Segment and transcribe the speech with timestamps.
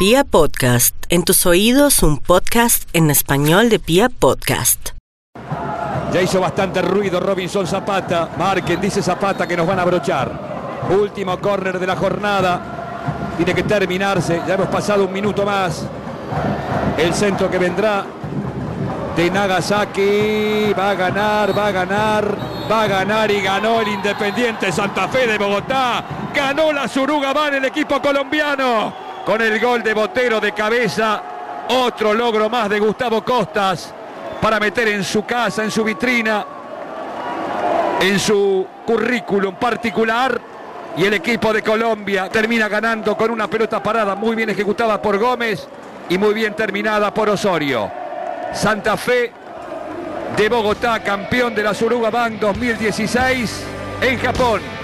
[0.00, 4.92] Pia Podcast, en tus oídos un podcast en español de Pia Podcast.
[6.10, 8.30] Ya hizo bastante ruido Robinson Zapata.
[8.38, 10.32] Marquen, dice Zapata que nos van a abrochar.
[10.88, 13.34] Último córner de la jornada.
[13.36, 14.40] Tiene que terminarse.
[14.48, 15.84] Ya hemos pasado un minuto más.
[16.96, 18.06] El centro que vendrá
[19.14, 20.72] de Nagasaki.
[20.72, 22.38] Va a ganar, va a ganar,
[22.72, 26.02] va a ganar y ganó el Independiente Santa Fe de Bogotá.
[26.34, 31.22] Ganó la Suruga Van el equipo colombiano con el gol de Botero de cabeza.
[31.68, 33.94] Otro logro más de Gustavo Costas
[34.40, 36.44] para meter en su casa, en su vitrina,
[38.00, 40.40] en su currículum particular.
[40.96, 45.18] Y el equipo de Colombia termina ganando con una pelota parada muy bien ejecutada por
[45.18, 45.68] Gómez
[46.08, 47.90] y muy bien terminada por Osorio.
[48.52, 49.32] Santa Fe
[50.36, 53.64] de Bogotá, campeón de la Suruga Bank 2016
[54.02, 54.79] en Japón.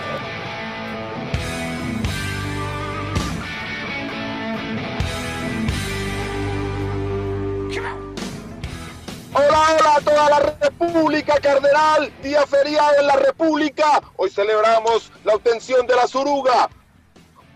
[9.38, 14.00] Hola, hola a toda la República Cardenal, día feriado en la República.
[14.16, 16.70] Hoy celebramos la obtención de la Suruga.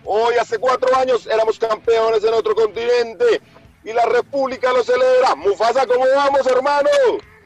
[0.05, 3.41] Hoy hace cuatro años éramos campeones en otro continente
[3.83, 5.35] y la República lo celebra.
[5.37, 6.91] Mufasa, ¿cómo vamos, hermano?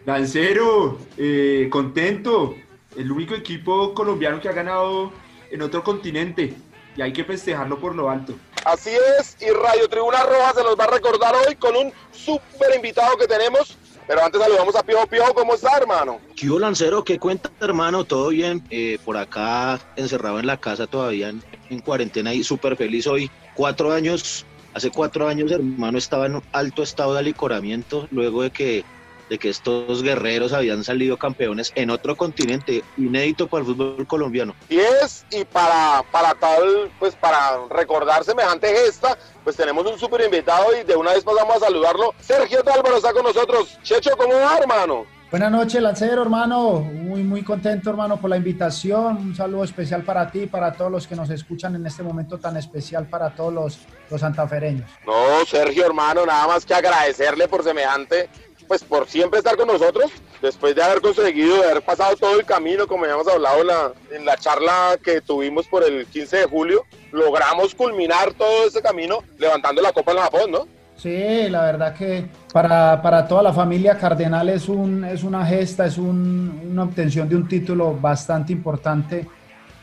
[0.05, 2.57] Lancero, eh, contento.
[2.97, 5.13] El único equipo colombiano que ha ganado
[5.53, 6.57] en otro continente
[6.97, 8.35] y hay que festejarlo por lo alto.
[8.65, 12.75] Así es, y Radio Tribuna Roja se los va a recordar hoy con un súper
[12.75, 15.07] invitado que tenemos pero antes saludamos a Piojo.
[15.07, 16.21] Piojo, ¿cómo está, hermano?
[16.37, 17.05] ¿Qué Lancero?
[17.05, 18.05] ¿Qué cuenta, hermano?
[18.05, 18.63] ¿Todo bien?
[18.71, 23.31] Eh, por acá, encerrado en la casa todavía en, cuarentena y súper feliz hoy.
[23.55, 24.45] Cuatro años,
[24.75, 28.85] hace cuatro años, hermano, estaba en alto estado de alicoramiento luego de que
[29.29, 34.55] de que estos guerreros habían salido campeones en otro continente, inédito para el fútbol colombiano.
[34.69, 40.23] Y es, y para, para tal, pues para recordar semejante gesta, pues tenemos un súper
[40.23, 42.15] invitado y de una vez pasamos a saludarlo.
[42.21, 43.79] Sergio Tálvaro está con nosotros.
[43.83, 45.07] Checho, ¿cómo va, hermano?
[45.35, 46.79] Buenas noches, Lancero, hermano.
[46.79, 49.17] Muy, muy contento, hermano, por la invitación.
[49.17, 52.57] Un saludo especial para ti, para todos los que nos escuchan en este momento tan
[52.57, 53.81] especial, para todos los,
[54.11, 54.89] los santafereños.
[55.05, 58.29] No, Sergio, hermano, nada más que agradecerle por semejante
[58.67, 60.11] pues por siempre estar con nosotros,
[60.41, 63.93] después de haber conseguido, de haber pasado todo el camino, como ya hemos hablado la,
[64.11, 69.19] en la charla que tuvimos por el 15 de julio, logramos culminar todo ese camino
[69.39, 70.67] levantando la Copa en Japón, ¿no?
[70.97, 75.87] Sí, la verdad que para, para toda la familia Cardenal es, un, es una gesta,
[75.87, 79.27] es un, una obtención de un título bastante importante,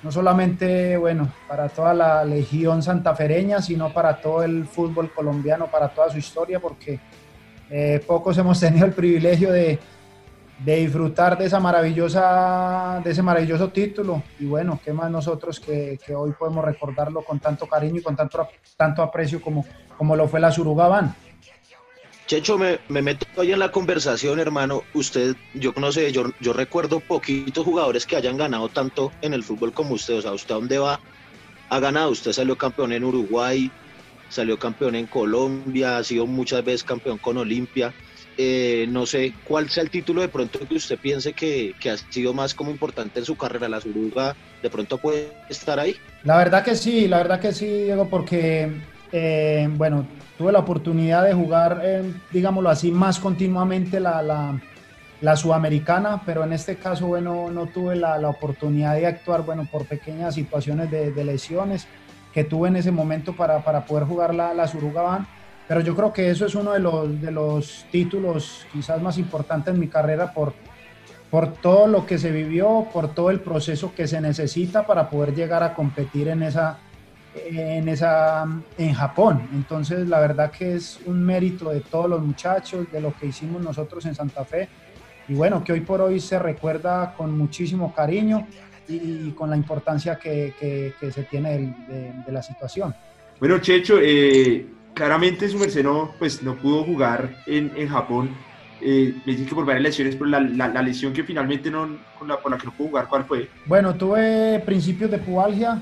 [0.03, 5.89] no solamente, bueno, para toda la legión santafereña, sino para todo el fútbol colombiano, para
[5.89, 6.99] toda su historia, porque
[7.73, 9.79] eh, pocos hemos tenido el privilegio de,
[10.59, 14.21] disfrutar de, esa maravillosa, de ese maravilloso título.
[14.39, 18.45] Y bueno, qué más nosotros que, hoy podemos recordarlo con tanto cariño y con tanto,
[18.75, 19.65] tanto aprecio como,
[19.97, 21.15] como lo fue la Surugaban.
[22.27, 24.83] Checho, me, meto ahí en la conversación, hermano.
[24.93, 29.43] Usted, yo no sé, yo, yo recuerdo poquitos jugadores que hayan ganado tanto en el
[29.43, 30.17] fútbol como usted.
[30.17, 30.99] O sea, ¿usted dónde va?
[31.69, 32.09] Ha ganado.
[32.09, 33.71] Usted salió campeón en Uruguay,
[34.31, 37.93] salió campeón en Colombia, ha sido muchas veces campeón con Olimpia.
[38.37, 42.33] Eh, no sé cuál sea el título de pronto que usted piense que, ha sido
[42.33, 45.95] más como importante en su carrera, la Suruga, de pronto puede estar ahí.
[46.23, 48.71] La verdad que sí, la verdad que sí, Diego, porque,
[49.11, 54.23] eh, bueno, tuve la oportunidad de jugar, eh, digámoslo así, más continuamente la,
[55.21, 59.85] la, sudamericana, pero en este caso, bueno, no tuve la, oportunidad de actuar, bueno, por
[59.85, 61.85] pequeñas situaciones de lesiones
[62.33, 65.25] que tuve en ese momento para, para poder jugar la, la Suruga
[65.67, 69.73] Pero yo creo que eso es uno de los, de los títulos quizás más importantes
[69.73, 70.53] en mi carrera por,
[71.29, 75.35] por todo lo que se vivió, por todo el proceso que se necesita para poder
[75.35, 76.79] llegar a competir en esa,
[77.35, 78.45] en esa
[78.77, 79.49] en Japón.
[79.53, 83.61] Entonces, la verdad que es un mérito de todos los muchachos, de lo que hicimos
[83.61, 84.69] nosotros en Santa Fe.
[85.27, 88.47] Y bueno, que hoy por hoy se recuerda con muchísimo cariño
[88.87, 92.93] y, con la importancia que, que, se tiene de, la situación.
[93.39, 98.29] Bueno, Checho, eh, claramente su merced no, pues, no pudo jugar en, en Japón.
[98.81, 102.27] Eh, me dice que por varias lesiones, pero la, la, lesión que finalmente no, con
[102.27, 103.47] la, por la que no pudo jugar, ¿cuál fue?
[103.65, 105.79] Bueno, tuve principios de pubalgia.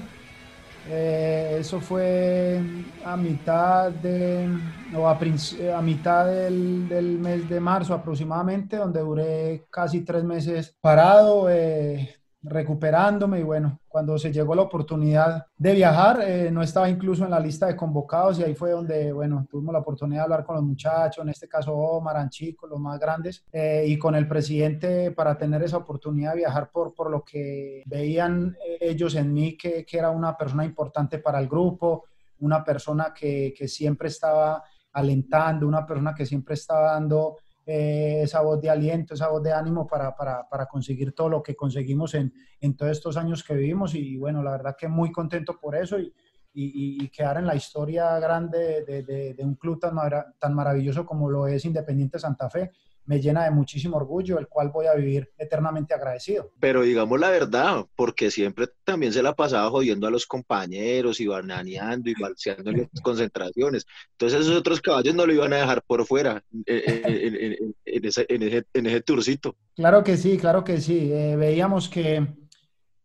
[0.92, 2.60] Eh, eso fue
[3.06, 4.50] a mitad de
[4.96, 10.75] o a, a mitad del, del, mes de marzo aproximadamente, donde duré casi tres meses
[10.81, 11.50] parado.
[11.50, 17.25] Eh, recuperándome y bueno, cuando se llegó la oportunidad de viajar, eh, no estaba incluso
[17.25, 20.45] en la lista de convocados y ahí fue donde, bueno, tuvimos la oportunidad de hablar
[20.45, 24.27] con los muchachos, en este caso Omar, Anchico, los más grandes, eh, y con el
[24.27, 29.57] presidente para tener esa oportunidad de viajar por, por lo que veían ellos en mí,
[29.57, 32.06] que, que era una persona importante para el grupo,
[32.39, 34.63] una persona que, que siempre estaba
[34.94, 37.38] alentando, una persona que siempre estaba dando
[37.71, 41.44] eh, esa voz de aliento, esa voz de ánimo para, para, para conseguir todo lo
[41.44, 43.94] que conseguimos en, en, todos estos años que vivimos.
[43.94, 46.12] Y bueno, la verdad que muy contento por eso y,
[46.51, 49.95] y, quedar en la historia grande de, de, un club tan,
[50.39, 52.71] tan maravilloso como lo es Independiente Santa Fe
[53.10, 56.52] me llena de muchísimo orgullo, el cual voy a vivir eternamente agradecido.
[56.60, 61.26] Pero digamos la verdad, porque siempre también se la pasaba jodiendo a los compañeros y
[61.26, 63.88] bananeando y balseando en las concentraciones.
[64.12, 67.52] Entonces esos otros caballos no lo iban a dejar por fuera eh, eh, en, en,
[67.54, 69.56] en, en ese, ese, ese, tourcito.
[69.76, 71.12] Claro que sí, claro que sí.
[71.12, 72.28] Eh, veíamos que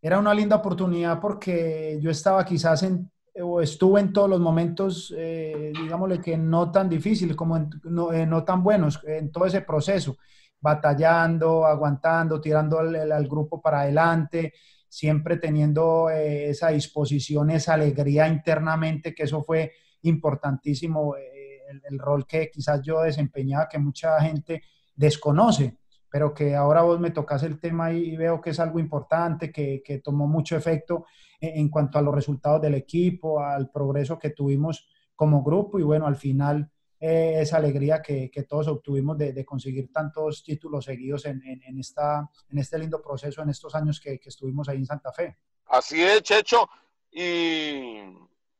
[0.03, 3.09] era una linda oportunidad porque yo estaba quizás en
[3.41, 8.43] o estuve en todos los momentos, eh, digámosle que no tan difíciles, como eh, no,
[8.43, 10.17] tan buenos, en todo ese proceso,
[10.59, 14.53] batallando, aguantando, tirando al, grupo para adelante,
[14.87, 19.73] siempre teniendo eh, esa disposición, esa alegría internamente, que eso fue
[20.03, 24.63] importantísimo, eh, el, rol que quizás yo desempeñaba, que mucha gente
[24.95, 25.77] desconoce
[26.15, 29.83] pero que ahora vos me tocas el tema y veo que es algo importante, que,
[29.83, 31.07] que tomó mucho efecto
[31.41, 35.83] en, en, cuanto a los resultados del equipo, al progreso que tuvimos como grupo y
[35.83, 36.71] bueno, al final
[37.01, 41.61] eh, esa alegría que, que todos obtuvimos de, de, conseguir tantos títulos seguidos en, en,
[41.63, 45.11] en, esta, en este lindo proceso, en estos años que, que estuvimos ahí en Santa
[45.11, 45.35] Fe.
[45.65, 46.69] Así es, Checho.
[47.11, 47.99] Y...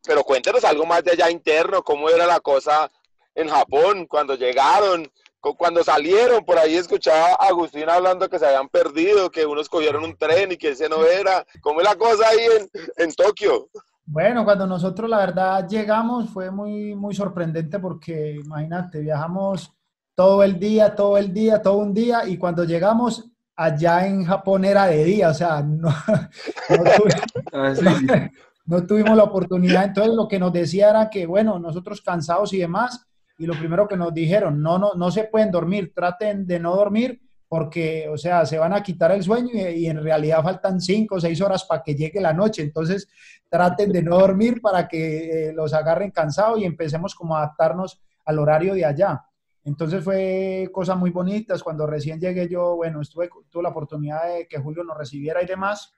[0.05, 2.91] Pero cuéntenos algo más de allá interno, cómo era la cosa
[3.33, 5.09] en Japón cuando llegaron,
[5.53, 10.03] cuando salieron, por ahí escuchaba a Agustín hablando que se habían perdido, que unos cogieron
[10.03, 11.45] un tren y que ese no era.
[11.61, 13.69] ¿Cómo es la cosa ahí en, en Tokio?
[14.07, 19.73] Bueno, cuando nosotros la verdad llegamos fue muy, muy sorprendente porque imagínate, viajamos
[20.15, 24.65] todo el día, todo el día, todo un día y cuando llegamos allá en Japón
[24.65, 25.89] era de día, o sea, no,
[26.69, 28.29] no, tuvimos, no,
[28.65, 29.85] no tuvimos la oportunidad.
[29.85, 33.87] Entonces lo que nos decía era que, bueno, nosotros cansados y demás, y lo primero
[33.87, 38.17] que nos dijeron, no, no, no se pueden dormir, traten de no dormir porque, o
[38.17, 41.63] sea, se van a quitar el sueño y, en realidad faltan cinco o seis horas
[41.63, 42.61] para que llegue la noche.
[42.61, 43.07] Entonces,
[43.49, 48.01] traten de no dormir para que eh, los agarren cansados y empecemos como a adaptarnos
[48.25, 49.23] al horario de allá.
[49.63, 51.63] Entonces fue cosas muy bonitas.
[51.63, 55.45] Cuando recién llegué yo, bueno, estuve, tuve la oportunidad de que Julio nos recibiera y
[55.45, 55.93] demás.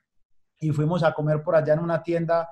[0.60, 2.48] Y fuimos a comer por allá en una tienda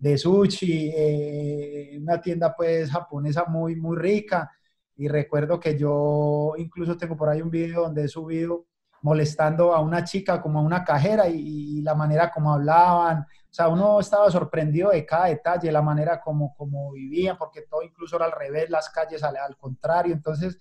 [0.00, 4.50] de sushi, eh, una tienda pues japonesa muy, muy rica.
[4.96, 8.66] Y recuerdo que yo incluso tengo por ahí un video donde he subido
[9.02, 13.20] molestando a una chica como a una cajera y, la manera como hablaban.
[13.20, 17.82] O sea, uno estaba sorprendido de cada detalle, la manera como, como vivían, porque todo
[17.82, 20.14] incluso era al revés, las calles al, al contrario.
[20.14, 20.58] Entonces,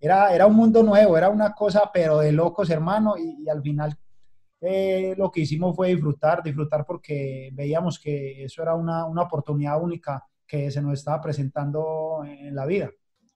[0.00, 3.96] era, era un mundo nuevo, era una cosa, pero de locos, hermano, y al final
[4.64, 9.82] eh, lo que hicimos fue disfrutar, disfrutar porque veíamos que eso era una, una, oportunidad
[9.82, 12.88] única que se nos estaba presentando en la vida.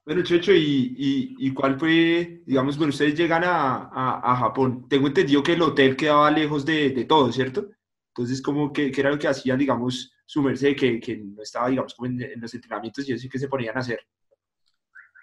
[0.05, 4.87] Bueno, Checho, ¿y, y, y cuál fue, digamos, bueno, ustedes llegan a, a, a, Japón,
[4.89, 7.71] tengo entendido que el hotel quedaba lejos de, de todo, ¿cierto?
[8.15, 11.69] Entonces, como que, que, era lo que hacían, digamos, su merced, que, que no estaba,
[11.69, 13.99] digamos, como en, en los entrenamientos y eso que se ponían a hacer.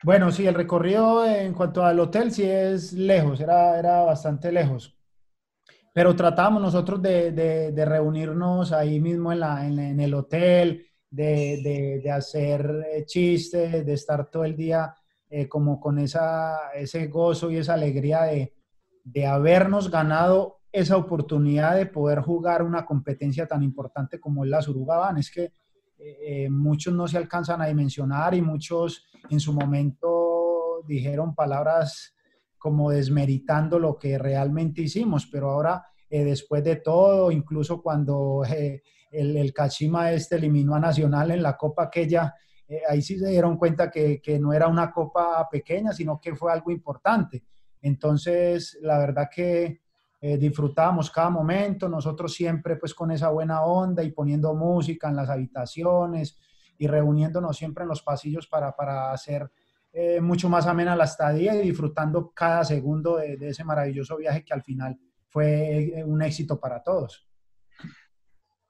[0.04, 4.98] Bueno, sí, el recorrido en cuanto al hotel sí es lejos, era, era bastante lejos
[5.94, 12.12] pero tratamos nosotros de, de, reunirnos ahí mismo en, la, en el hotel, de, de,
[12.12, 14.96] hacer eh, chistes, de estar todo el día
[15.30, 21.86] eh, como con esa, ese gozo y esa alegría de, habernos ganado esa oportunidad de
[21.86, 25.18] poder jugar una competencia tan importante como es la Surugaban.
[25.18, 25.54] Es que
[26.00, 32.16] eh, muchos no se alcanzan a dimensionar y muchos en su momento dijeron palabras
[32.64, 38.82] como desmeritando lo que realmente hicimos, pero ahora, eh, después de todo, incluso cuando eh,
[39.12, 42.34] el, el Kashima este eliminó a Nacional en la copa aquella,
[42.66, 46.36] eh, ahí sí se dieron cuenta que, que, no era una copa pequeña, sino que
[46.36, 47.44] fue algo importante.
[47.82, 49.82] Entonces, la verdad que
[50.22, 55.18] eh, disfrutábamos cada momento, nosotros siempre pues con esa buena onda y poniendo música en
[55.18, 56.40] las habitaciones
[56.78, 59.52] y reuniéndonos siempre en los pasillos para, para hacer
[59.94, 64.44] eh, mucho más amena la estadía y disfrutando cada segundo de, de, ese maravilloso viaje
[64.44, 64.98] que al final
[65.30, 67.28] fue eh, un éxito para todos.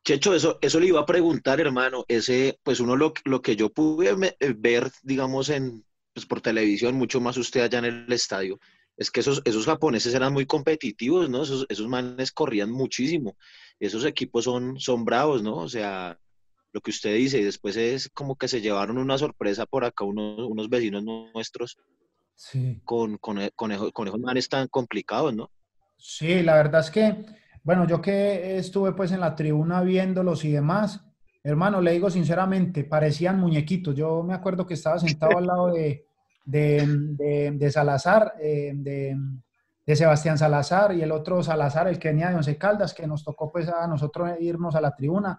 [0.06, 2.04] Checho, eso, eso le iba a preguntar, hermano.
[2.10, 7.22] Ese, pues uno lo, lo que yo pude ver, digamos, en, pues por televisión, mucho
[7.22, 8.60] más usted allá en el estadio,
[8.98, 11.44] es que esos, esos japoneses eran muy competitivos, ¿no?
[11.44, 13.38] Esos, esos manes corrían muchísimo.
[13.80, 15.56] Esos equipos son, son bravos, ¿no?
[15.56, 16.20] O sea,
[16.74, 20.04] lo que usted dice, y después es como que se llevaron una sorpresa por acá
[20.04, 21.78] unos, unos vecinos nuestros
[22.36, 22.82] sí.
[22.84, 25.50] con, con, con, con esos manes tan complicados, ¿no?
[25.98, 27.26] Sí, la verdad es que,
[27.64, 31.02] bueno, yo que estuve pues en la tribuna viéndolos y demás,
[31.46, 33.94] Hermano, le digo sinceramente, parecían muñequitos.
[33.94, 36.06] Yo me acuerdo que estaba sentado al lado de,
[36.46, 39.18] de, Salazar, eh, de,
[39.86, 43.26] de, Sebastián Salazar y el otro Salazar, el que venía de Once Caldas, que nos
[43.26, 45.38] tocó pues a nosotros irnos a la tribuna.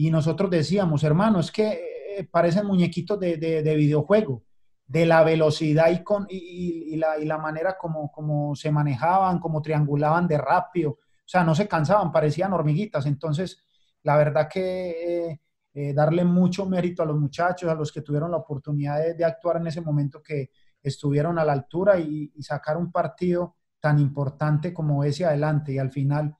[0.00, 4.44] Y nosotros decíamos, hermano, es que eh, parecen muñequitos de, videojuego,
[4.86, 9.60] de la velocidad y, con, y, la, y la, manera como, como se manejaban, como
[9.60, 10.90] triangulaban de rápido.
[10.92, 13.06] O sea, no se cansaban, parecían hormiguitas.
[13.06, 13.60] Entonces,
[14.04, 15.40] la verdad que eh,
[15.74, 19.56] eh, darle mucho mérito a los muchachos, a los que tuvieron la oportunidad de, actuar
[19.56, 25.02] en ese momento que estuvieron a la altura y, sacar un partido tan importante como
[25.02, 26.36] ese adelante y al final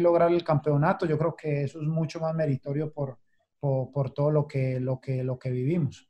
[0.00, 3.18] lograr el campeonato, yo creo que eso es mucho más meritorio por,
[3.60, 6.08] por, todo lo que, lo, que, lo que vivimos.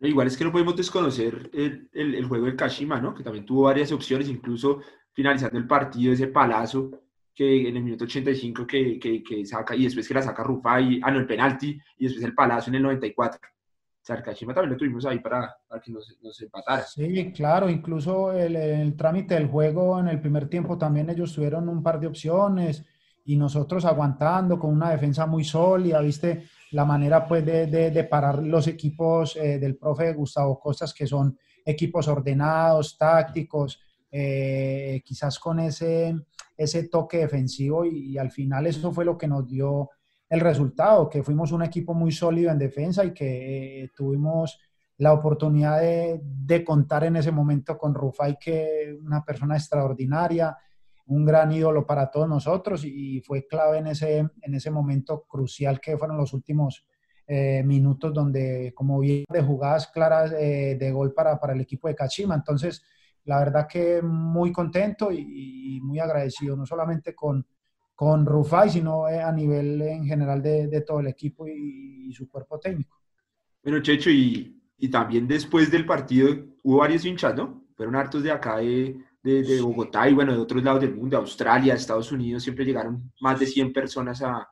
[0.00, 3.14] Igual es que no podemos desconocer el, el, el, juego del Kashima, ¿no?
[3.14, 4.80] Que también tuvo varias opciones, incluso
[5.12, 6.90] finalizando el partido, ese palazo
[7.34, 11.00] que en el minuto 85 que, que, que, saca y después que la saca Rufai,
[11.02, 13.40] ah no, el penalti y después el palazo en el 94.
[14.04, 16.82] Kashima también lo tuvimos ahí para, para que nos, nos, empatara.
[16.82, 21.68] Sí, claro, incluso el, el, trámite del juego en el primer tiempo también ellos tuvieron
[21.68, 22.84] un par de opciones
[23.24, 28.04] y nosotros aguantando con una defensa muy sólida, viste la manera pues de, de, de
[28.04, 33.80] parar los equipos eh, del profe Gustavo Costas que son equipos ordenados, tácticos,
[34.10, 36.14] eh, quizás con ese,
[36.56, 39.88] ese toque defensivo y, al final eso fue lo que nos dio
[40.32, 44.58] el resultado, que fuimos un equipo muy sólido en defensa y que eh, tuvimos
[44.96, 50.56] la oportunidad de, contar en ese momento con Rufai, que una persona extraordinaria,
[51.08, 55.78] un gran ídolo para todos nosotros y, fue clave en ese, en ese momento crucial
[55.78, 56.86] que fueron los últimos
[57.26, 61.94] eh, minutos donde, como bien, de jugadas claras de gol para, para el equipo de
[61.94, 62.36] Kachima.
[62.36, 62.82] Entonces,
[63.24, 67.46] la verdad que muy contento y, muy agradecido, no solamente con,
[67.94, 72.58] con Rufai, sino eh, a nivel en general de, todo el equipo y, su cuerpo
[72.58, 72.98] técnico.
[73.62, 76.28] Bueno, Checho, y, y, también después del partido
[76.62, 77.64] hubo varios hinchas, ¿no?
[77.74, 81.74] Fueron hartos de acá de, de, Bogotá y bueno, de otros lados del mundo, Australia,
[81.74, 84.46] Estados Unidos, siempre llegaron más de 100 personas a,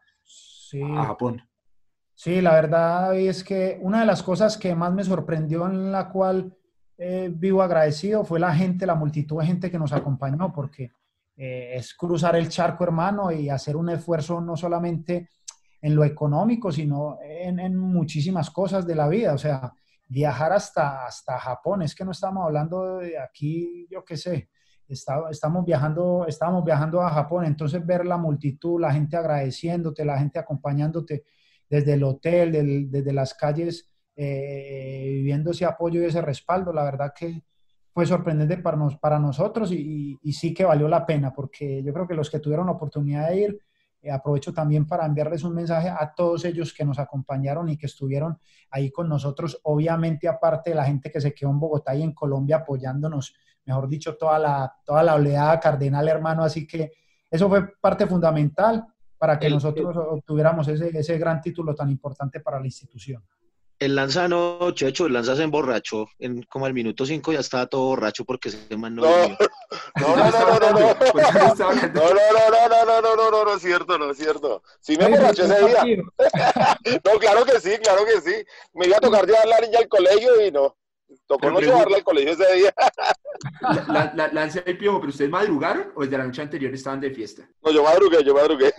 [0.96, 1.42] a Japón.
[2.14, 6.08] Sí, la verdad es que una de las cosas que más me sorprendió en la
[6.10, 6.54] cual
[6.98, 10.92] eh, vivo agradecido fue la gente, la multitud de gente que nos acompañó, porque
[11.36, 15.30] eh, es cruzar el charco, hermano, y hacer un esfuerzo no solamente
[15.82, 19.32] en lo económico, sino en, muchísimas cosas de la vida.
[19.34, 19.72] O sea,
[20.06, 24.50] viajar hasta, hasta Japón, es que no estamos hablando de aquí, yo qué sé,
[24.86, 30.38] estamos viajando, estábamos viajando a Japón, entonces ver la multitud, la gente agradeciéndote, la gente
[30.38, 31.24] acompañándote
[31.68, 37.12] desde el hotel, desde las calles eh, viviendo ese apoyo y ese respaldo, la verdad
[37.16, 37.44] que
[37.92, 42.06] fue sorprendente para, nos, para nosotros y, sí que valió la pena, porque yo creo
[42.06, 43.60] que los que tuvieron la oportunidad de ir,
[44.02, 47.86] eh, aprovecho también para enviarles un mensaje a todos ellos que nos acompañaron y que
[47.86, 48.38] estuvieron
[48.70, 52.12] ahí con nosotros, obviamente aparte de la gente que se quedó en Bogotá y en
[52.12, 53.34] Colombia apoyándonos,
[53.66, 56.92] mejor dicho, toda la, toda la oleada cardenal hermano, así que
[57.30, 58.86] eso fue parte fundamental
[59.18, 63.22] para que nosotros obtuviéramos ese, ese gran título tan importante para la institución.
[63.80, 66.06] El Lanza no, Checho, el Lanza se emborrachó.
[66.18, 69.02] En, como al minuto 5 ya estaba todo borracho porque se man no.
[69.02, 69.36] No,
[69.96, 70.80] no, no, no, no, no.
[70.80, 72.04] No, no, no,
[72.60, 74.62] no, no, no, no, no, no, es cierto, no es cierto.
[74.80, 76.04] Sí me emborraché ese día.
[77.04, 78.44] no, claro que sí, claro que sí.
[78.74, 80.76] Me iba a tocar llevar la niña al colegio y no.
[81.26, 82.74] Tocó no llevarla al colegio ese día.
[83.88, 87.10] la, la, Lanza y Piojo, ¿pero ustedes madrugaron o desde la noche anterior estaban de
[87.10, 87.48] fiesta?
[87.62, 88.74] No, yo madrugué, yo madrugué.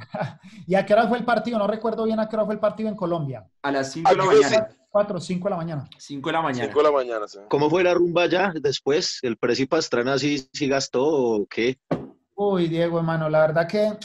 [0.66, 1.58] ¿Y a qué hora fue el partido?
[1.58, 3.48] No recuerdo bien a qué hora fue el partido en Colombia.
[3.62, 4.68] A las 5 de la mañana.
[4.90, 5.88] 4 5 de la mañana.
[5.96, 6.64] 5 de la mañana.
[6.66, 7.38] 5 de la mañana, sí.
[7.48, 9.20] ¿Cómo fue la rumba ya después?
[9.22, 11.78] ¿El precio Pastrana sí, sí gastó o qué?
[12.34, 13.98] Uy, Diego, hermano, la verdad que, o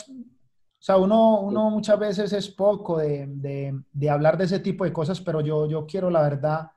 [0.78, 4.94] sea, uno, uno muchas veces es poco de, de, de hablar de ese tipo de
[4.94, 6.72] cosas, pero yo, yo quiero, la verdad,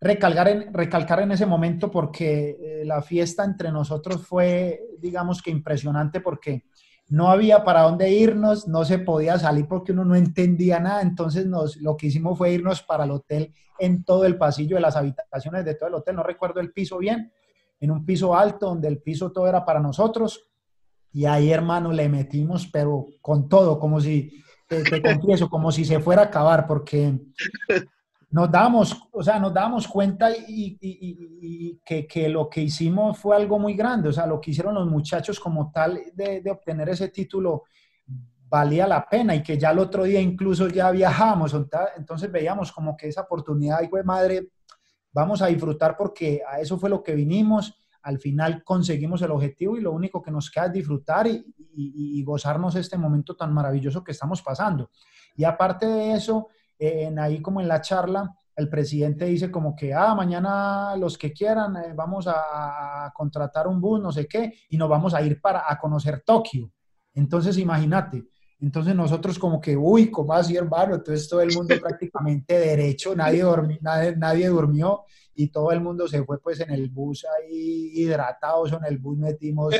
[0.00, 5.50] recalcar en, recalcar en ese momento porque eh, la fiesta entre nosotros fue, digamos que
[5.50, 6.64] impresionante porque
[7.08, 11.46] no había para dónde irnos, no se podía salir porque uno no entendía nada, entonces
[11.46, 14.96] nos, lo que hicimos fue irnos para el hotel en todo el pasillo de las
[14.96, 17.32] habitaciones de todo el hotel, no recuerdo el piso bien,
[17.78, 20.42] en un piso alto donde el piso todo era para nosotros.
[21.12, 25.84] Y ahí hermano le metimos pero con todo, como si, te, te confieso, como si
[25.84, 27.18] se fuera a acabar porque
[28.36, 33.72] nos damos, o sea, nos damos cuenta y, que, lo que hicimos fue algo muy
[33.72, 37.62] grande, o sea, lo que hicieron los muchachos como tal de, obtener ese título
[38.46, 41.56] valía la pena y que ya el otro día incluso ya viajamos,
[41.96, 44.48] entonces veíamos como que esa oportunidad, hijo de madre,
[45.14, 49.78] vamos a disfrutar porque a eso fue lo que vinimos, al final conseguimos el objetivo
[49.78, 51.42] y lo único que nos queda es disfrutar y,
[51.74, 54.90] y, gozarnos este momento tan maravilloso que estamos pasando.
[55.34, 59.92] Y aparte de eso, en ahí como en la charla, el presidente dice como que,
[59.92, 64.76] ah, mañana los que quieran, eh, vamos a, contratar un bus, no sé qué, y
[64.76, 66.70] nos vamos a ir para a conocer Tokio.
[67.14, 68.24] Entonces, imagínate,
[68.58, 70.94] entonces nosotros como que, uy, ¿cómo así, hermano?
[70.94, 73.44] Entonces todo el mundo prácticamente derecho, nadie,
[73.80, 75.04] nadie, nadie durmió
[75.34, 79.18] y todo el mundo se fue pues en el bus ahí hidratados, en el bus
[79.18, 79.74] metimos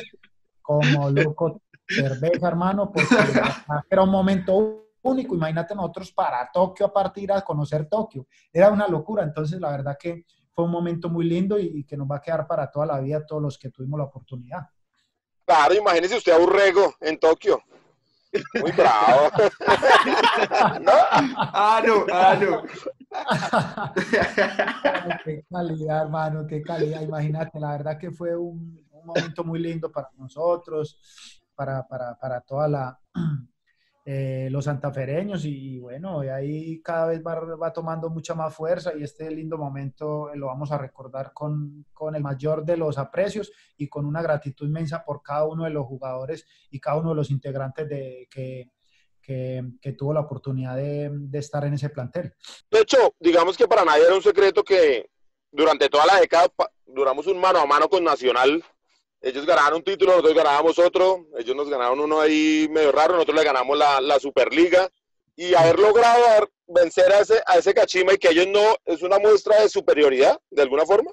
[0.60, 3.14] como loco cerveza, hermano, porque
[3.90, 8.88] era un momento único, imagínate nosotros para Tokio a partir a conocer Tokio, era una
[8.88, 12.20] locura, entonces la verdad que fue un momento muy lindo y, que nos va a
[12.20, 14.66] quedar para toda la vida todos los que tuvimos la oportunidad.
[15.44, 17.60] Claro, imagínese usted a Urrego en Tokio.
[18.60, 19.30] Muy bravo.
[20.80, 20.92] ¿No?
[21.58, 22.62] Ah, no, ah, no.
[25.24, 27.02] qué calidad, hermano, qué calidad.
[27.02, 30.98] Imagínate, la verdad que fue un, momento muy lindo para nosotros,
[31.54, 32.98] para, para, para toda la,
[34.08, 39.02] eh, los santafereños y bueno, ahí cada vez va, va, tomando mucha más fuerza y
[39.02, 43.88] este lindo momento lo vamos a recordar con, con, el mayor de los aprecios y
[43.88, 47.32] con una gratitud inmensa por cada uno de los jugadores y cada uno de los
[47.32, 48.70] integrantes de, que,
[49.20, 52.32] que, que tuvo la oportunidad de, de, estar en ese plantel.
[52.70, 55.10] De hecho, digamos que para nadie era un secreto que
[55.50, 56.46] durante toda la década
[56.86, 58.62] duramos un mano a mano con Nacional
[59.20, 63.36] ellos ganaron un título, nosotros ganábamos otro, ellos nos ganaron uno ahí medio raro, nosotros
[63.38, 64.88] le ganamos la, la Superliga
[65.36, 66.22] y haber logrado
[66.68, 70.40] vencer a ese, a ese Cachima y que ellos no, es una muestra de superioridad,
[70.50, 71.10] de alguna forma.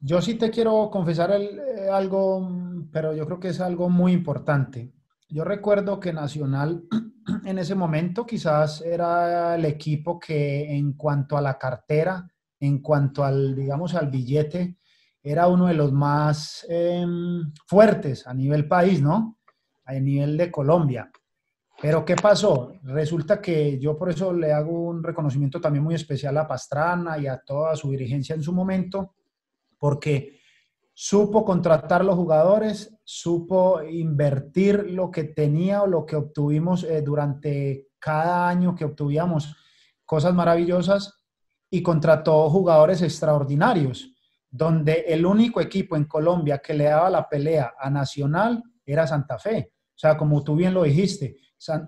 [0.00, 2.48] Yo sí te quiero confesar el, eh, algo,
[2.92, 4.92] pero yo creo que es algo muy importante.
[5.28, 6.84] Yo recuerdo que Nacional
[7.44, 12.26] en ese momento quizás era el equipo que en cuanto a la cartera,
[12.60, 14.77] en cuanto al, digamos, al billete,
[15.30, 19.38] era uno de los más em, fuertes a nivel país, ¿no?
[19.84, 21.10] A nivel de Colombia.
[21.80, 22.72] Pero ¿qué pasó?
[22.82, 27.26] Resulta que yo por eso le hago un reconocimiento también muy especial a Pastrana y
[27.26, 29.14] a toda su dirigencia en su momento,
[29.78, 30.40] porque
[30.94, 37.88] supo contratar los jugadores, supo invertir lo que tenía o lo que obtuvimos eh, durante
[37.98, 39.54] cada año que obtuvíamos
[40.04, 41.22] cosas maravillosas
[41.70, 44.14] y contrató jugadores extraordinarios
[44.50, 49.38] donde el único equipo en Colombia que le daba la pelea a Nacional era Santa
[49.38, 49.72] Fe.
[49.74, 51.36] O sea, como tú bien lo dijiste,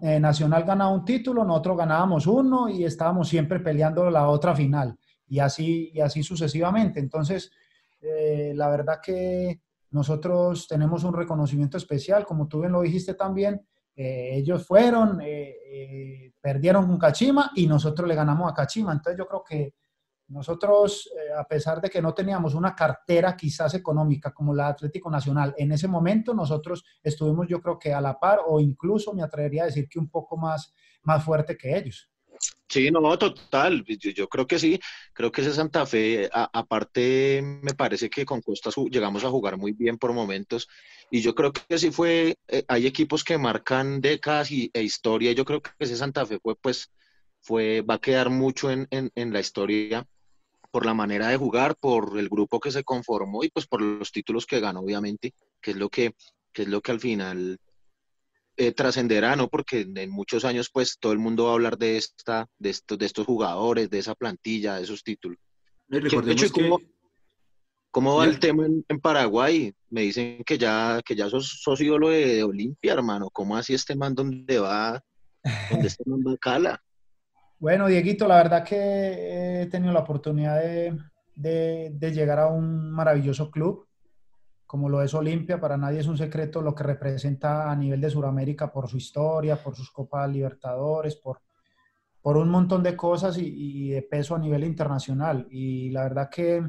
[0.02, 4.98] eh, Nacional ganaba un título, nosotros ganábamos uno y estábamos siempre peleando la otra final.
[5.28, 6.98] Y así, y así sucesivamente.
[6.98, 7.52] Entonces,
[8.00, 13.64] eh, la verdad que nosotros tenemos un reconocimiento especial, como tú bien lo dijiste también.
[13.94, 15.20] Eh, ellos fueron,
[16.40, 18.92] perdieron con Cachima y nosotros le ganamos a Cachima.
[18.92, 19.74] Entonces, yo creo que
[20.30, 25.10] nosotros, eh, a pesar de que no teníamos una cartera quizás económica como la Atlético
[25.10, 29.24] Nacional, en ese momento nosotros estuvimos yo creo que a la par o incluso me
[29.24, 32.08] atrevería a decir que un poco más, más fuerte que ellos.
[32.68, 33.84] Sí, no, total.
[33.84, 34.78] Yo, creo que sí.
[35.12, 39.72] Creo que ese Santa Fe, aparte, me parece que con Costa llegamos a jugar muy
[39.72, 40.68] bien por momentos.
[41.10, 42.36] Y yo creo que sí fue.
[42.48, 45.32] Eh, hay equipos que marcan décadas y, e historia.
[45.32, 46.90] Yo creo que ese Santa Fe fue, pues,
[47.40, 50.06] fue, va a quedar mucho en, en, en la historia
[50.70, 54.12] por la manera de jugar, por el grupo que se conformó y pues por los
[54.12, 56.14] títulos que ganó, obviamente, que es lo que,
[56.54, 57.58] es lo que al final
[58.56, 59.48] eh, trascenderá, ¿no?
[59.48, 62.98] Porque en muchos años, pues, todo el mundo va a hablar de esta, de estos,
[62.98, 65.38] de estos jugadores, de esa plantilla, de esos títulos.
[67.90, 69.72] ¿cómo, va el tema en, Paraguay?
[69.88, 73.30] Me dicen que ya, que ya sos, sos ídolo de, Olimpia, hermano.
[73.30, 75.02] ¿Cómo así este man dónde va?
[75.70, 76.82] ¿Dónde este man va cala?
[77.60, 80.62] Bueno, Dieguito, la verdad que he tenido la oportunidad
[81.34, 83.86] de, llegar a un maravilloso club
[84.66, 85.60] como lo es Olimpia.
[85.60, 89.62] Para nadie es un secreto lo que representa a nivel de Sudamérica por su historia,
[89.62, 91.42] por sus Copas Libertadores, por,
[92.22, 95.46] un montón de cosas y, de peso a nivel internacional.
[95.50, 96.66] Y la verdad que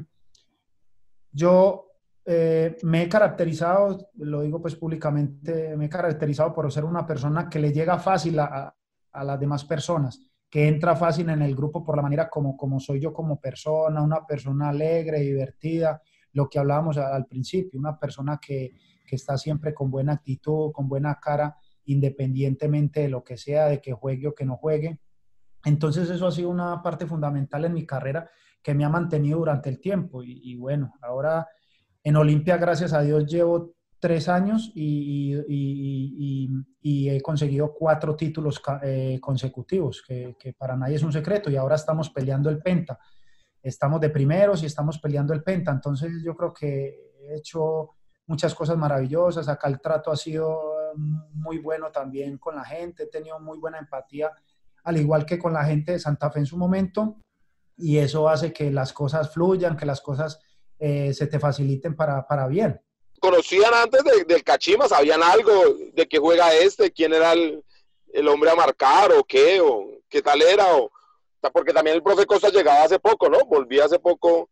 [1.30, 1.86] yo
[2.26, 7.48] eh, me he caracterizado, lo digo pues públicamente, me he caracterizado por ser una persona
[7.48, 8.74] que le llega fácil a
[9.14, 13.00] las demás personas que entra fácil en el grupo por la manera como, como soy
[13.00, 16.02] yo como persona, una persona alegre, divertida,
[16.34, 18.74] lo que hablábamos al principio, una persona que,
[19.06, 23.80] que está siempre con buena actitud, con buena cara, independientemente de lo que sea, de
[23.80, 25.00] que juegue o que no juegue.
[25.64, 28.28] Entonces eso ha sido una parte fundamental en mi carrera
[28.62, 30.22] que me ha mantenido durante el tiempo.
[30.22, 31.48] Y, y bueno, ahora
[32.04, 35.32] en Olimpia, gracias a Dios, llevo tres años y,
[36.82, 42.10] he conseguido cuatro títulos eh, consecutivos, que, para nadie es un secreto, y ahora estamos
[42.10, 42.98] peleando el Penta.
[43.62, 47.90] Estamos de primeros y estamos peleando el Penta, entonces yo creo que he hecho
[48.26, 50.58] muchas cosas maravillosas, acá el trato ha sido
[51.34, 54.32] muy bueno también con la gente, he tenido muy buena empatía,
[54.82, 57.18] al igual que con la gente de Santa Fe en su momento,
[57.76, 60.40] y eso hace que las cosas fluyan, que las cosas
[60.76, 62.80] eh, se te faciliten para, para bien.
[63.22, 64.88] ¿Conocían antes del Cachima?
[64.88, 65.52] ¿Sabían algo
[65.94, 66.90] de qué juega este?
[66.90, 67.62] ¿Quién era el,
[68.12, 69.60] el hombre a marcar o qué?
[69.60, 70.76] ¿O qué tal era?
[70.76, 70.90] O,
[71.52, 73.38] porque también el profe Costa llegaba hace poco, ¿no?
[73.46, 74.50] Volvía hace poco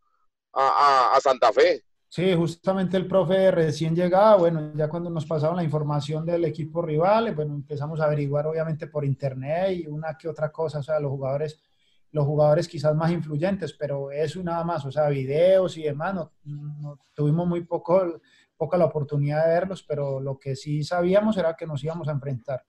[0.53, 1.83] a, a, Santa Fe.
[2.07, 6.81] Sí, justamente el profe recién llegaba, bueno, ya cuando nos pasaron la información del equipo
[6.81, 10.97] rival, bueno, empezamos a averiguar obviamente por internet y una que otra cosa, o sea,
[11.01, 11.59] los jugadores,
[12.11, 16.99] los jugadores quizás más influyentes, pero eso nada más, o sea, videos y demás, no,
[17.13, 18.19] tuvimos muy poco,
[18.61, 22.11] poca la oportunidad de verlos, pero lo que sí sabíamos era que nos íbamos a
[22.11, 22.63] enfrentar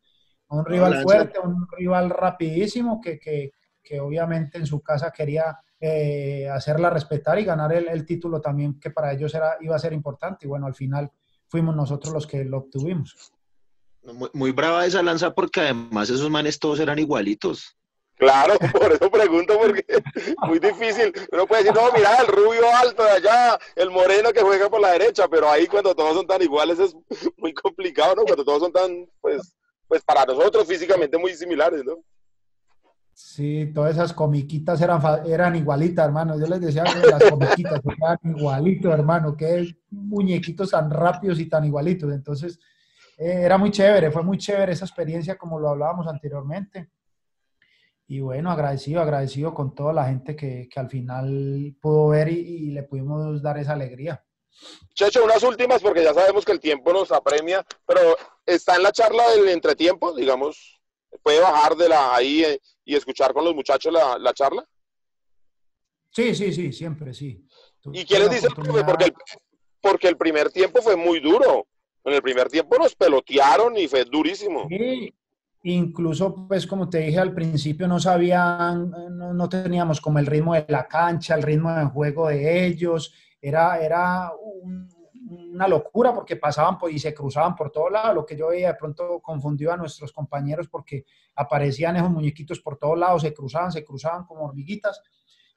[0.49, 3.51] a un rival fuerte, a un rival rapidísimo que, que,
[3.83, 8.91] que obviamente en su casa quería eh, hacerla respetar y ganar el, título también, que
[8.91, 10.47] para ellos era, iba a ser importante.
[10.47, 11.11] Y bueno, al final
[11.47, 13.35] fuimos nosotros los que lo obtuvimos.
[14.33, 17.77] Muy, brava esa lanza porque además esos manes todos eran igualitos.
[18.23, 19.85] Claro, por eso pregunto, porque
[20.47, 21.13] muy difícil.
[21.33, 24.81] Uno puede decir, no, mira, el rubio alto de allá, el moreno que juega por
[24.81, 26.95] la derecha, pero ahí cuando todos son tan iguales es
[27.37, 28.23] muy complicado, ¿no?
[28.23, 29.57] Cuando todos son tan, pues,
[29.89, 31.97] pues para nosotros físicamente muy similares, ¿no?
[33.13, 36.39] Sí, todas esas comiquitas eran, eran igualitas, hermano.
[36.39, 39.37] Yo les decía que las comiquitas eran igualitos, hermano.
[39.37, 42.13] Qué muñequitos tan rápidos y tan igualitos.
[42.13, 42.61] Entonces,
[43.19, 46.89] eh, era muy chévere, fue muy chévere esa experiencia, como lo hablábamos anteriormente.
[48.07, 52.41] Y bueno, agradecido, agradecido con toda la gente que, que al final pudo ver y,
[52.41, 54.23] y, le pudimos dar esa alegría.
[54.95, 58.01] Checho, unas últimas, porque ya sabemos que el tiempo nos apremia, pero
[58.45, 60.81] está en la charla del entretiempo, digamos,
[61.23, 64.67] puede bajar de la ahí eh, y escuchar con los muchachos la, la charla?
[66.11, 67.47] Sí, sí, sí, siempre, sí.
[67.93, 68.85] ¿Y qué les dice el profe?
[68.85, 69.15] Porque el,
[69.81, 71.67] porque el primer tiempo fue muy duro.
[72.05, 74.67] En el primer tiempo nos pelotearon y fue durísimo.
[74.69, 75.15] Sí,
[75.63, 80.55] incluso, pues como te dije al principio, no sabían, no, no, teníamos como el ritmo
[80.55, 83.15] de la cancha, el ritmo de juego de ellos.
[83.41, 84.89] Era, era un,
[85.53, 88.15] una locura porque pasaban y se cruzaban por todos lados.
[88.15, 91.05] Lo que yo veía de pronto confundió a nuestros compañeros porque
[91.37, 95.01] aparecían esos muñequitos por todos lados, se cruzaban, se cruzaban como hormiguitas.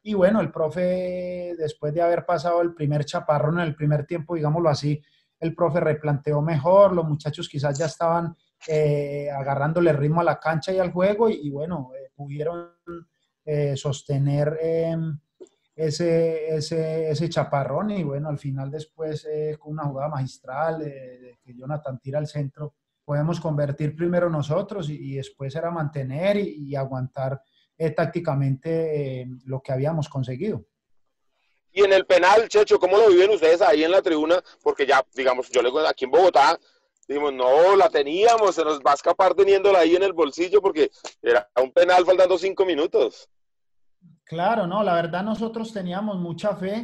[0.03, 4.35] Y bueno, el profe, después de haber pasado el primer chaparrón en el primer tiempo,
[4.35, 5.01] digámoslo así,
[5.39, 8.35] el profe replanteó mejor, los muchachos quizás ya estaban
[8.67, 12.71] eh, agarrándole ritmo a la cancha y al juego y, bueno, eh, pudieron
[13.43, 15.19] eh, sostener em,
[15.75, 21.53] ese, ese, ese chaparrón y bueno, al final después eh, con una jugada magistral que
[21.53, 22.73] Jonathan tira al centro,
[23.05, 27.39] podemos convertir primero nosotros y, después era mantener y, aguantar
[27.95, 30.65] tácticamente eh, lo que habíamos conseguido.
[31.71, 34.41] Y en el penal, Checho, ¿cómo lo viven ustedes ahí en la tribuna?
[34.63, 36.57] Porque ya, digamos, yo le aquí en Bogotá,
[37.07, 40.89] dijimos, no, la teníamos, se nos va a escapar teniéndola ahí en el bolsillo porque
[41.21, 43.29] era un penal faltando cinco minutos.
[44.23, 46.83] Claro, no, la verdad nosotros teníamos mucha fe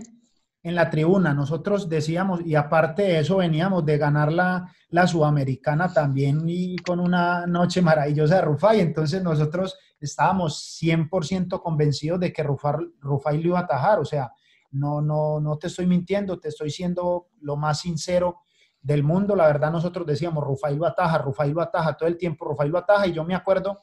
[0.64, 1.34] en la tribuna.
[1.34, 7.00] Nosotros decíamos, y aparte de eso, veníamos de ganar la, la Sudamericana también y con
[7.00, 8.80] una noche maravillosa de Rufai.
[8.80, 14.00] Entonces nosotros estábamos 100% convencidos de que Rufai, Rufai lo iba a atajar.
[14.00, 14.32] O sea,
[14.72, 18.42] no, no, no te estoy mintiendo, te estoy siendo lo más sincero
[18.82, 19.36] del mundo.
[19.36, 22.78] La verdad nosotros decíamos, Rufai lo ataja, Rufai lo ataja, todo el tiempo Rufai lo
[22.78, 23.08] ataja.
[23.08, 23.82] Y yo me acuerdo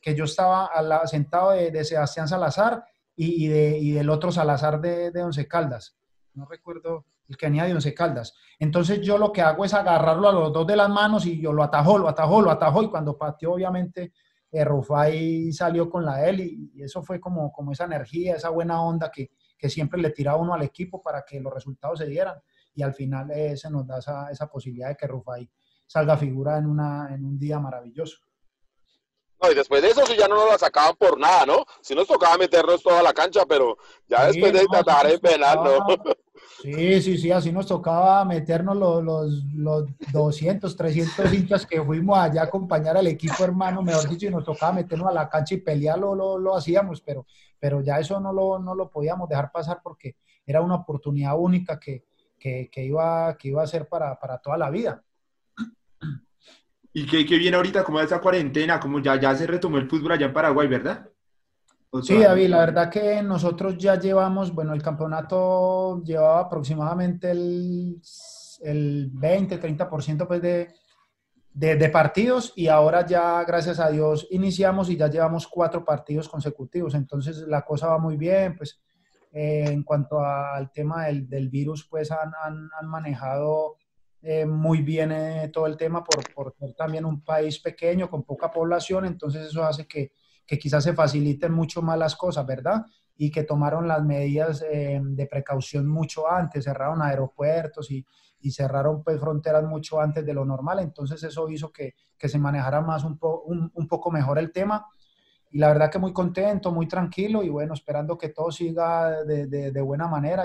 [0.00, 0.70] que yo estaba
[1.06, 2.84] sentado de, de Sebastián Salazar
[3.14, 5.96] y, y del otro Salazar de, de, Once Caldas.
[6.32, 8.34] No recuerdo el que venía de Once Caldas.
[8.58, 11.52] Entonces yo lo que hago es agarrarlo a los dos de las manos y yo
[11.52, 14.12] lo atajó, lo atajó, lo atajó y cuando pateó obviamente
[14.50, 18.48] eh, Rufai salió con la él y, y, eso fue como, como esa energía, esa
[18.48, 22.06] buena onda que, que siempre le tiraba uno al equipo para que los resultados se
[22.06, 22.36] dieran
[22.80, 25.48] y al final eh, se nos da esa, esa posibilidad de que Rufai
[25.86, 28.16] salga figura en, una, en un día maravilloso.
[29.42, 31.64] No, y después de eso sí ya no nos la sacaban por nada, ¿no?
[31.82, 35.18] Si nos tocaba meternos toda la cancha, pero ya sí, después de no, tratar de
[35.18, 35.86] penal, ¿no?
[36.62, 42.18] Sí, sí, sí, así nos tocaba meternos los, los, los 200, 300 hinchas que fuimos
[42.18, 45.54] allá a acompañar al equipo hermano, mejor dicho, y nos tocaba meternos a la cancha
[45.54, 47.26] y pelear, lo, lo, lo hacíamos, pero,
[47.58, 50.16] pero ya eso no lo, no lo podíamos dejar pasar porque
[50.46, 52.04] era una oportunidad única que,
[52.40, 55.04] que, que iba, que iba a ser para, para toda la vida.
[56.92, 60.12] Y que, que viene ahorita como esa cuarentena, como ya, ya se retomó el fútbol
[60.12, 61.08] allá en Paraguay, ¿verdad?
[62.02, 68.00] Sí, David, la verdad que nosotros ya llevamos, bueno, el campeonato llevaba aproximadamente el,
[68.62, 70.68] el 20, 30% pues de,
[71.52, 76.28] de, de, partidos y ahora ya, gracias a Dios, iniciamos y ya llevamos cuatro partidos
[76.28, 76.94] consecutivos.
[76.94, 78.80] Entonces la cosa va muy bien, pues
[79.32, 82.32] eh, en cuanto al tema del, virus, pues han,
[82.84, 83.76] manejado
[84.22, 88.24] eh, muy bien eh, todo el tema por, por, ser también un país pequeño con
[88.24, 90.12] poca población, entonces eso hace que,
[90.44, 92.84] que quizás se faciliten mucho más las cosas, ¿verdad?
[93.16, 98.04] Y que tomaron las medidas eh, de precaución mucho antes, cerraron aeropuertos y,
[98.40, 102.80] y, cerraron pues fronteras mucho antes de lo normal, entonces eso hizo que, se manejara
[102.82, 104.86] más un poco mejor el tema
[105.50, 109.46] y la verdad que muy contento, muy tranquilo y bueno, esperando que todo siga de,
[109.46, 110.44] de, de buena manera.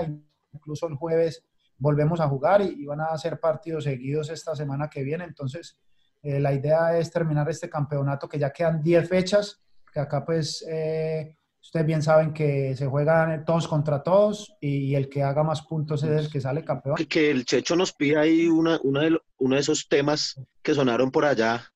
[0.52, 1.44] Incluso el jueves
[1.78, 5.24] volvemos a jugar y, y, van a hacer partidos seguidos esta semana que viene.
[5.24, 5.78] Entonces,
[6.22, 9.60] eh, la idea es terminar este campeonato que ya quedan 10 fechas,
[9.92, 14.96] que acá pues eh, ustedes bien saben que se juegan todos contra todos y, y,
[14.96, 16.96] el que haga más puntos es el que sale campeón.
[17.08, 21.12] Que el Checho nos pide ahí una, una de, uno de esos temas que sonaron
[21.12, 21.70] por allá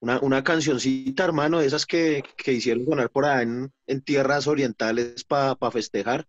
[0.00, 4.46] una, una cancioncita, hermano, de esas que, que hicieron sonar por allá en, en tierras
[4.46, 6.26] orientales para pa festejar.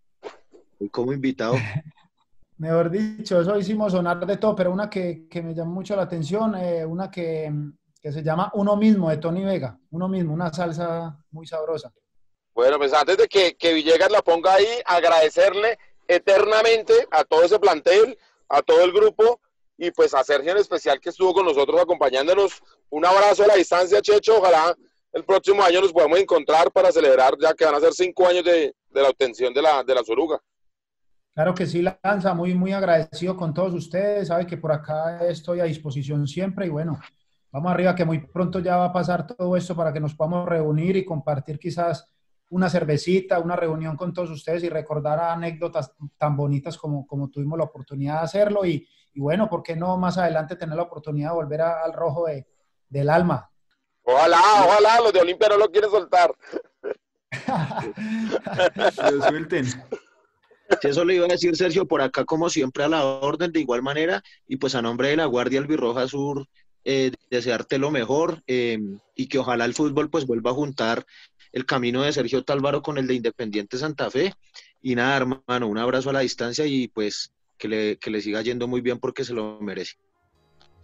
[0.78, 1.56] Fui como invitado.
[2.58, 6.04] Mejor dicho, eso hicimos sonar de todo, pero una que, que me llamó mucho la
[6.04, 7.54] atención, eh, una que,
[8.02, 9.78] que, se llama Uno mismo, de Tony Vega.
[9.92, 11.94] Uno mismo, una salsa muy sabrosa.
[12.56, 15.78] Bueno, pues antes de que, que Villegas la ponga ahí, agradecerle
[16.08, 18.18] eternamente a todo ese plantel,
[18.50, 19.40] a todo el grupo,
[19.78, 22.64] y pues a Sergio en especial que estuvo con nosotros acompañándonos.
[22.90, 24.38] Un abrazo a la distancia, Checho.
[24.38, 24.76] Ojalá
[25.14, 28.44] el próximo año nos podamos encontrar para celebrar, ya que van a ser cinco años
[28.44, 30.40] de, de la obtención de la, de la Suruga.
[31.34, 34.30] Claro que sí, Lanza, muy, muy agradecido con todos ustedes.
[34.30, 37.00] Sabe que por acá estoy a disposición siempre y bueno,
[37.52, 40.48] vamos arriba que muy pronto ya va a pasar todo esto para que nos podamos
[40.48, 42.10] reunir y compartir quizás
[42.50, 47.58] una cervecita, una reunión con todos ustedes y recordar anécdotas tan bonitas como, como tuvimos
[47.58, 51.32] la oportunidad de hacerlo y, y bueno, ¿por qué no más adelante tener la oportunidad
[51.32, 52.48] de volver al rojo de,
[52.90, 53.50] del alma?
[54.04, 56.34] Ojalá, ojalá, los de Olimpia no lo quieren soltar.
[59.12, 59.66] Lo suelten.
[60.82, 63.60] Si eso le iba a decir Sergio, por acá como siempre a la orden de
[63.60, 66.48] igual manera y pues a nombre de la Guardia Albirroja Sur,
[66.84, 68.80] eh, desearte lo mejor eh,
[69.16, 71.06] y que ojalá el fútbol pues vuelva a juntar
[71.52, 74.34] el camino de Sergio Tálvaro con el de Independiente Santa Fe
[74.82, 78.42] y nada hermano, un abrazo a la distancia y pues que le, que le siga
[78.42, 79.96] yendo muy bien porque se lo merece.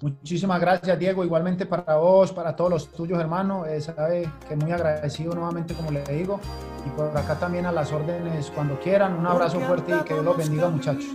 [0.04, 1.24] Muchísimas gracias, Diego.
[1.24, 3.66] Igualmente para vos, para todos los tuyos, hermano.
[3.66, 6.42] Eh, sabe que muy agradecido nuevamente, como le digo.
[6.86, 9.14] Y por acá también a las órdenes cuando quieran.
[9.18, 11.06] Un abrazo fuerte y que Dios los bendiga, muchachos.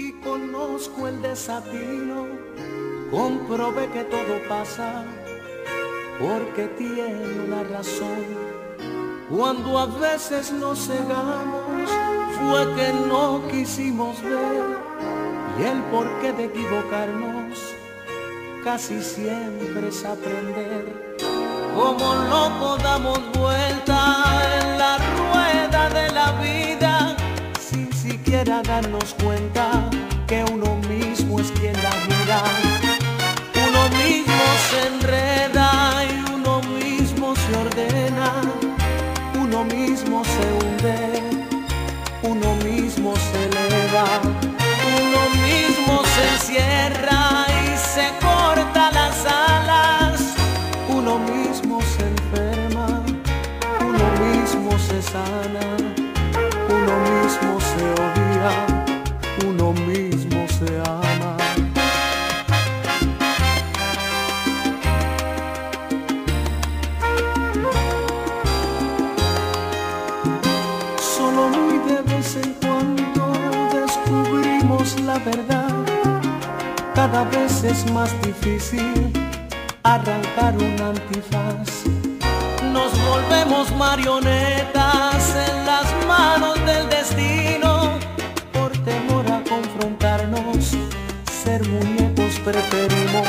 [0.00, 2.26] Y conozco el desatino,
[3.12, 5.04] comprobé que todo pasa
[6.18, 8.50] porque tiene una razón.
[9.30, 11.88] Cuando a veces nos cegamos,
[12.36, 14.90] fue que no quisimos ver
[15.60, 17.39] y el porqué de equivocarnos
[18.64, 20.84] casi siempre es aprender.
[21.74, 24.14] Como loco damos vuelta
[24.60, 27.16] en la rueda de la vida
[27.58, 29.88] sin siquiera darnos cuenta
[30.26, 32.42] que uno mismo es quien la mira.
[33.68, 38.42] Uno mismo se enreda y uno mismo se ordena.
[39.40, 40.59] Uno mismo se
[55.12, 58.52] uno mismo se odia,
[59.44, 61.36] uno mismo se ama.
[70.98, 73.32] Solo muy de vez en cuando
[73.72, 75.74] descubrimos la verdad.
[76.94, 79.12] Cada vez es más difícil
[79.82, 81.99] arrancar un antifaz.
[82.72, 87.98] Nos volvemos marionetas en las manos del destino.
[88.52, 90.76] Por temor a confrontarnos,
[91.42, 93.26] ser muñecos preferimos.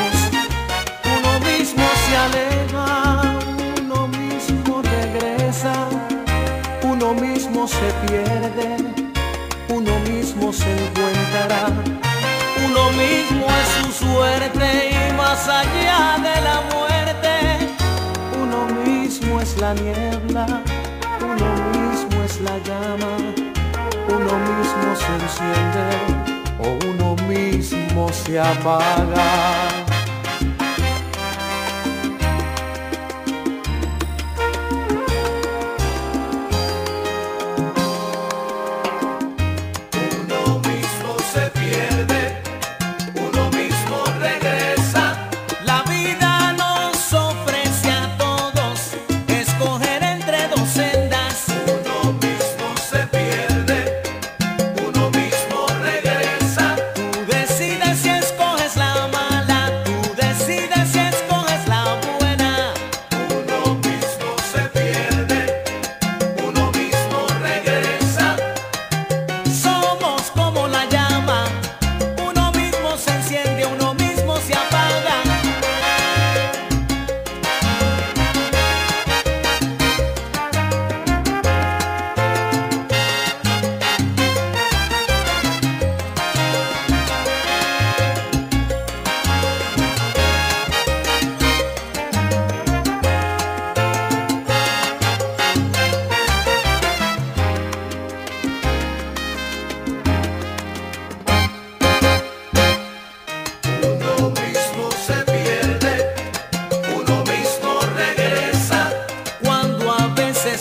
[1.18, 3.40] Uno mismo se aleja,
[3.84, 5.74] uno mismo regresa,
[6.84, 8.92] uno mismo se pierde
[9.74, 11.68] uno mismo se encuentra,
[12.66, 16.91] uno mismo es su suerte y más allá de la muerte,
[19.62, 20.48] la niebla,
[21.22, 23.14] uno mismo es la llama,
[24.10, 25.86] uno mismo se enciende
[26.60, 29.81] o uno mismo se apaga.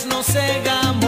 [0.07, 1.00] no se gama.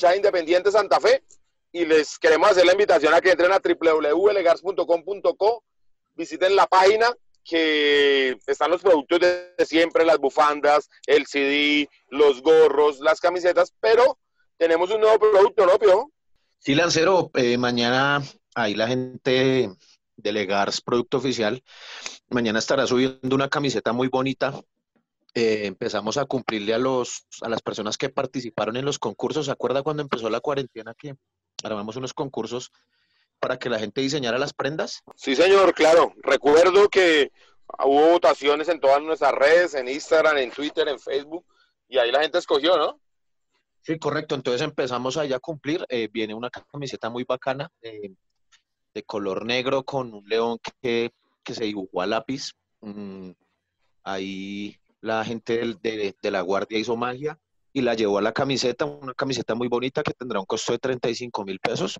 [0.00, 1.24] La independiente Santa Fe.
[1.70, 5.64] Y les queremos hacer la invitación a que entren a www.legars.com.co,
[6.14, 13.00] visiten la página que están los productos de siempre, las bufandas, el CD, los gorros,
[13.00, 14.18] las camisetas, pero
[14.58, 16.12] tenemos un nuevo producto, ¿no, Pio?
[16.58, 18.22] Sí, Lancero, eh, mañana
[18.54, 19.70] ahí la gente
[20.16, 21.62] de Legars Producto Oficial,
[22.28, 24.52] mañana estará subiendo una camiseta muy bonita.
[25.34, 29.46] Eh, empezamos a cumplirle a, los, a las personas que participaron en los concursos.
[29.46, 31.16] ¿Se acuerda cuando empezó la cuarentena que
[31.62, 32.72] armamos unos concursos
[33.38, 35.02] para que la gente diseñara las prendas?
[35.16, 36.12] Sí, señor, claro.
[36.22, 37.30] Recuerdo que
[37.84, 41.44] hubo votaciones en todas nuestras redes, en Instagram, en Twitter, en Facebook,
[41.88, 43.00] y ahí la gente escogió, ¿no?
[43.82, 44.34] Sí, correcto.
[44.34, 45.84] Entonces empezamos ahí a cumplir.
[45.88, 48.12] Eh, viene una camiseta muy bacana eh,
[48.92, 51.12] de color negro con un león que,
[51.42, 52.52] que se dibujó a lápiz.
[52.80, 53.30] Mm,
[54.02, 57.38] ahí la gente de, de la guardia hizo magia
[57.72, 60.78] y la llevó a la camiseta, una camiseta muy bonita que tendrá un costo de
[60.78, 61.98] 35 mil pesos.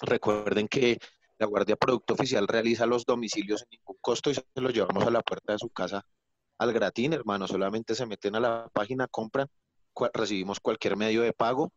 [0.00, 0.98] Recuerden que
[1.38, 5.10] la Guardia Producto Oficial realiza los domicilios sin ningún costo y se los llevamos a
[5.10, 6.04] la puerta de su casa
[6.58, 7.48] al gratín, hermano.
[7.48, 9.48] Solamente se meten a la página, compran,
[10.14, 11.72] recibimos cualquier medio de pago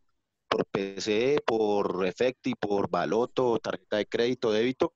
[0.47, 4.93] por PCE, por Efecti, por Baloto, tarjeta de crédito, débito,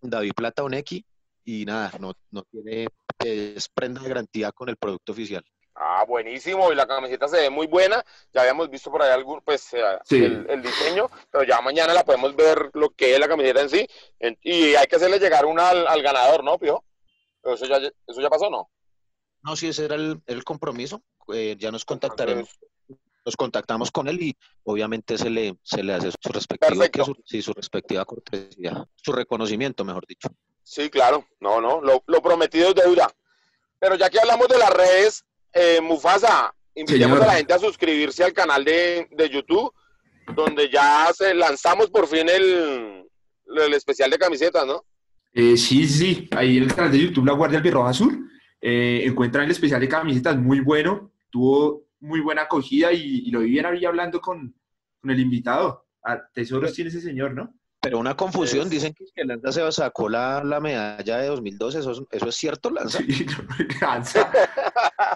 [0.00, 1.04] David Plata o Nequi,
[1.44, 2.86] y nada, no, no tiene
[3.18, 5.44] es prenda de garantía con el producto oficial.
[5.76, 8.04] Ah, buenísimo, y la camiseta se ve muy buena.
[8.32, 10.22] Ya habíamos visto por ahí algún, pues, eh, Sí.
[10.22, 13.68] el, el diseño, pero ya mañana la podemos ver lo que es la camiseta en
[13.70, 13.86] sí.
[14.20, 16.84] En- y hay que hacerle llegar una al, al ganador, ¿no, Pio?
[17.42, 18.70] Pero eso ya, eso ya pasó, ¿no?
[19.42, 21.02] No, sí, ese era el, el compromiso.
[21.32, 22.48] eh, ya nos contactaremos,
[23.24, 26.18] nos contactamos con él y obviamente se le, se le hace su
[27.04, 30.28] su, sí, su respectiva cortesía, su reconocimiento, mejor dicho.
[30.64, 31.26] Sí, claro.
[31.40, 31.80] No, no.
[31.80, 33.08] Lo, lo prometido es deuda.
[33.78, 37.22] Pero ya que hablamos de las redes, eh, Mufasa, invitemos Señor.
[37.22, 39.72] a la gente a suscribirse al canal de, de YouTube,
[40.34, 43.04] donde ya se lanzamos por fin el,
[43.46, 44.84] el especial de camisetas, ¿no?
[45.34, 49.44] Eh, sí, sí, ahí en el canal de YouTube La Guardia Albirroja Azul eh, encuentran
[49.44, 53.66] el especial de camisetas muy bueno, tuvo muy buena acogida y, y lo vi bien
[53.66, 54.54] ahí hablando con,
[55.00, 55.84] con el invitado.
[56.04, 57.52] Ah, tesoros tiene ese señor, ¿no?
[57.84, 61.90] Pero una confusión, dicen que que Lanza se sacó la, la medalla de 2012, ¿eso,
[61.92, 62.98] es- eso es cierto, Lanza?
[62.98, 64.30] Sí, no me cansa.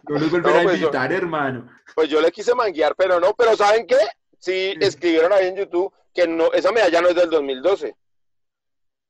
[0.09, 1.69] No nos vuelven No, a pues, yo- invitar, hermano.
[1.95, 3.35] Pues yo le quise manguear, pero no.
[3.35, 3.97] Pero ¿saben qué?
[4.39, 4.77] Sí, Sí.
[4.81, 7.95] escribieron ahí en YouTube que no, esa medalla no es del 2012.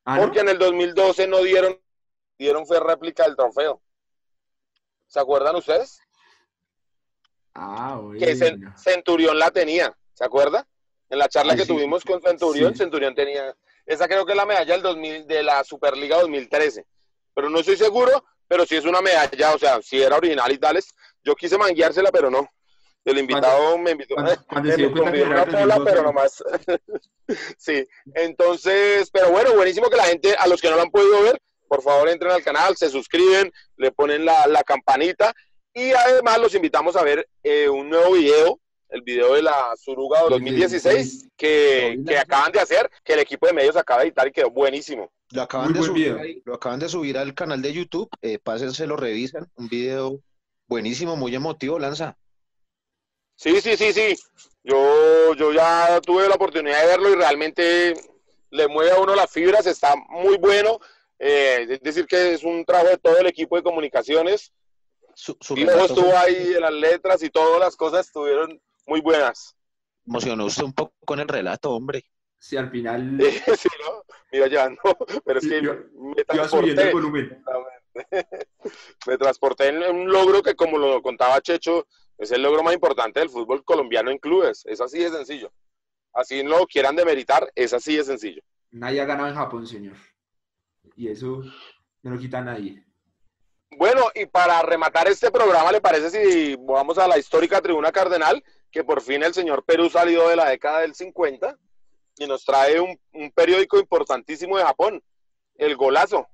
[0.04, 0.22] Ah, ¿no?
[0.22, 1.78] Porque en el 2012 no dieron,
[2.38, 3.82] dieron fue réplica del trofeo.
[5.06, 6.00] ¿Se acuerdan ustedes?
[7.54, 8.72] Ah, Que bueno.
[8.76, 10.66] Centurión la tenía, ¿se acuerda?
[11.10, 11.72] En la charla Ay, que sí.
[11.72, 12.78] tuvimos con Centurión, Sí.
[12.78, 13.54] Centurión tenía,
[13.86, 16.84] esa creo que es la medalla del 2000, de la Superliga 2013,
[17.34, 20.58] pero no estoy seguro, pero sí es una medalla, o sea, si era original y
[20.58, 20.94] tales,
[21.24, 22.48] yo quise mangueársela, pero no.
[23.04, 25.84] El invitado me invitó, cuando- cuando me se una pola, 2012.
[25.90, 26.42] pero nomás.
[27.56, 31.22] sí, entonces, pero bueno, buenísimo que la gente, a los que no lo han podido
[31.22, 35.34] ver, por favor entren al canal, se suscriben, le ponen la, la campanita
[35.74, 38.58] y además los invitamos a ver eh, un nuevo video,
[38.90, 43.52] el video de la Suruga 2016 que, que acaban de hacer, que el equipo de
[43.52, 45.10] medios acaba de editar y quedó buenísimo.
[45.30, 48.86] Lo acaban, de subir, ahí, lo acaban de subir al canal de YouTube, eh, pásense,
[48.86, 50.20] lo revisan, un video
[50.66, 52.16] buenísimo, muy emotivo, Lanza.
[53.36, 54.16] Sí, sí, sí, sí.
[54.64, 57.94] Yo, yo ya tuve la oportunidad de verlo y realmente
[58.50, 60.80] le mueve a uno las fibras, está muy bueno.
[61.18, 64.52] Eh, es decir, que es un trabajo de todo el equipo de comunicaciones.
[65.14, 69.54] Su, su Y luego estuvo ahí, las letras y todas las cosas estuvieron muy buenas.
[70.06, 72.04] emocionó usted un poco con el relato, hombre.
[72.38, 73.18] Sí, al final
[73.56, 74.02] sí, ¿no?
[74.32, 74.76] Mira, ya no,
[75.24, 77.44] pero es que Iba- me transporté, volumen.
[79.06, 81.86] me transporté en un logro que, como lo contaba Checho,
[82.16, 84.64] es el logro más importante del fútbol colombiano en clubes.
[84.66, 85.52] Es así de sencillo.
[86.12, 88.42] Así lo quieran demeritar, es así de sencillo.
[88.70, 89.96] Nadie ha ganado en Japón, señor.
[90.96, 91.42] Y eso
[92.02, 92.84] no lo quita nadie.
[93.70, 98.42] Bueno, y para rematar este programa, ¿le parece si vamos a la histórica Tribuna Cardenal?
[98.70, 101.56] Que por fin el señor Perú salió de la década del 50
[102.18, 105.02] y nos trae un, un periódico importantísimo de Japón,
[105.56, 106.28] El Golazo.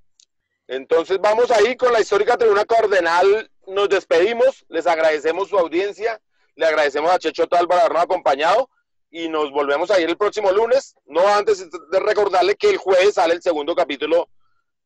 [0.66, 3.50] Entonces vamos ahí con la histórica Tribuna Cardenal.
[3.66, 6.20] Nos despedimos, les agradecemos su audiencia,
[6.56, 8.70] le agradecemos a Checho Tal por habernos acompañado
[9.10, 10.96] y nos volvemos a ir el próximo lunes.
[11.06, 14.28] No antes de recordarle que el jueves sale el segundo capítulo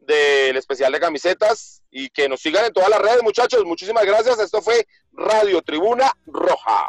[0.00, 3.64] del especial de camisetas y que nos sigan en todas las redes, muchachos.
[3.64, 4.38] Muchísimas gracias.
[4.38, 6.88] Esto fue Radio Tribuna Roja.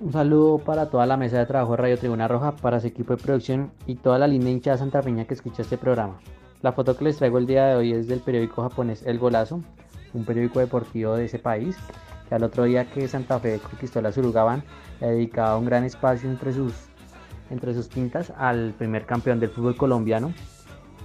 [0.00, 3.14] Un saludo para toda la mesa de trabajo de Radio Tribuna Roja, para su equipo
[3.14, 6.18] de producción y toda la linda hinchada santapeña que escucha este programa.
[6.62, 9.60] La foto que les traigo el día de hoy es del periódico japonés El Golazo,
[10.14, 11.76] un periódico deportivo de ese país,
[12.26, 14.64] que al otro día que Santa Fe conquistó la Surugaban,
[15.02, 16.72] le dedicaba un gran espacio entre sus,
[17.50, 20.32] entre sus pintas al primer campeón del fútbol colombiano.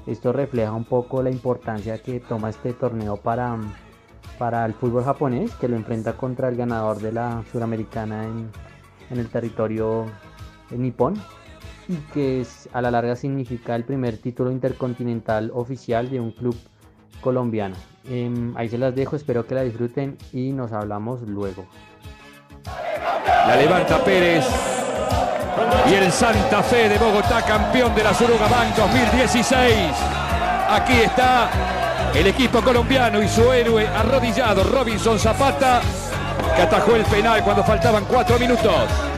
[0.07, 3.57] Esto refleja un poco la importancia que toma este torneo para,
[4.39, 8.51] para el fútbol japonés, que lo enfrenta contra el ganador de la Suramericana en,
[9.09, 10.05] en el territorio
[10.71, 11.15] nipón
[11.87, 16.55] y que es, a la larga significa el primer título intercontinental oficial de un club
[17.21, 17.75] colombiano.
[18.09, 21.65] Em, ahí se las dejo, espero que la disfruten y nos hablamos luego.
[23.47, 24.45] La levanta Pérez.
[25.89, 29.73] Y el Santa Fe de Bogotá, campeón de la Suruga Bank 2016.
[30.69, 31.49] Aquí está
[32.13, 35.81] el equipo colombiano y su héroe arrodillado, Robinson Zapata,
[36.55, 39.14] que atajó el penal cuando faltaban cuatro minutos.